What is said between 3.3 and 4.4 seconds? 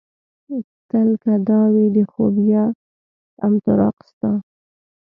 طمطراق ستا